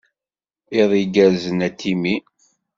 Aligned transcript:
Iḍ 0.79 0.91
igerrzen 1.01 1.59
a 1.67 1.69
Timmy. 1.79 2.15